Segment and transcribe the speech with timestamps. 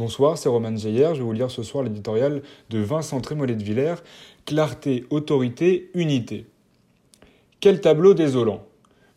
[0.00, 1.08] Bonsoir, c'est Roman Zeyer.
[1.12, 3.96] Je vais vous lire ce soir l'éditorial de Vincent Trémollet de Villers
[4.46, 6.46] Clarté, autorité, unité.
[7.60, 8.66] Quel tableau désolant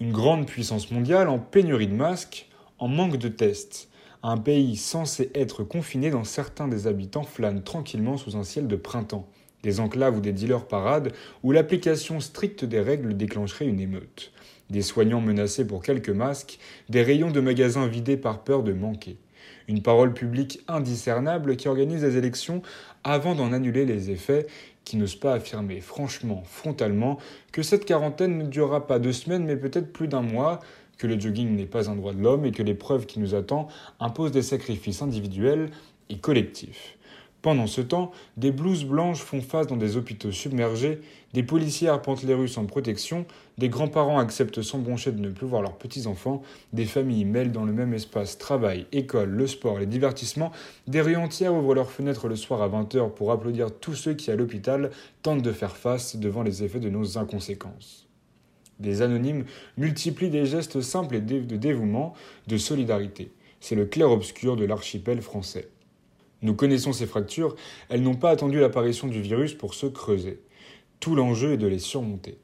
[0.00, 2.48] Une grande puissance mondiale en pénurie de masques,
[2.78, 3.90] en manque de tests.
[4.22, 8.76] Un pays censé être confiné dans certains des habitants flânent tranquillement sous un ciel de
[8.76, 9.28] printemps.
[9.62, 11.12] Des enclaves ou des dealers parades
[11.42, 14.32] où l'application stricte des règles déclencherait une émeute.
[14.70, 16.58] Des soignants menacés pour quelques masques,
[16.88, 19.16] des rayons de magasins vidés par peur de manquer.
[19.66, 22.62] Une parole publique indiscernable qui organise des élections
[23.02, 24.46] avant d'en annuler les effets,
[24.84, 27.18] qui n'ose pas affirmer franchement, frontalement,
[27.52, 30.60] que cette quarantaine ne durera pas deux semaines mais peut-être plus d'un mois,
[30.98, 33.68] que le jogging n'est pas un droit de l'homme et que l'épreuve qui nous attend
[33.98, 35.70] impose des sacrifices individuels
[36.10, 36.96] et collectifs.
[37.42, 41.00] Pendant ce temps, des blouses blanches font face dans des hôpitaux submergés,
[41.32, 43.24] des policiers arpentent les rues sans protection,
[43.56, 46.42] des grands-parents acceptent sans broncher de ne plus voir leurs petits-enfants,
[46.74, 50.52] des familles mêlent dans le même espace travail, école, le sport, les divertissements,
[50.86, 54.30] des rues entières ouvrent leurs fenêtres le soir à 20h pour applaudir tous ceux qui,
[54.30, 54.90] à l'hôpital,
[55.22, 58.06] tentent de faire face devant les effets de nos inconséquences.
[58.80, 59.46] Des anonymes
[59.78, 62.12] multiplient des gestes simples et de dévouement,
[62.48, 63.32] de solidarité.
[63.60, 65.68] C'est le clair-obscur de l'archipel français.
[66.42, 67.54] Nous connaissons ces fractures,
[67.88, 70.40] elles n'ont pas attendu l'apparition du virus pour se creuser.
[70.98, 72.38] Tout l'enjeu est de les surmonter.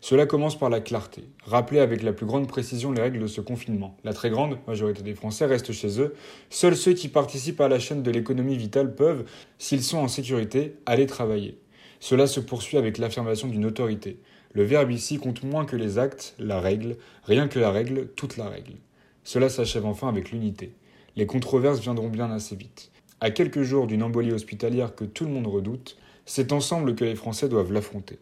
[0.00, 1.24] Cela commence par la clarté.
[1.44, 3.96] Rappeler avec la plus grande précision les règles de ce confinement.
[4.04, 6.14] La très grande majorité des Français restent chez eux.
[6.50, 9.24] Seuls ceux qui participent à la chaîne de l'économie vitale peuvent,
[9.58, 11.58] s'ils sont en sécurité, aller travailler.
[12.00, 14.18] Cela se poursuit avec l'affirmation d'une autorité.
[14.52, 18.36] Le verbe ici compte moins que les actes, la règle, rien que la règle, toute
[18.36, 18.74] la règle.
[19.22, 20.74] Cela s'achève enfin avec l'unité.
[21.16, 22.90] Les controverses viendront bien assez vite.
[23.24, 27.14] À quelques jours d'une embolie hospitalière que tout le monde redoute, c'est ensemble que les
[27.14, 28.18] Français doivent l'affronter.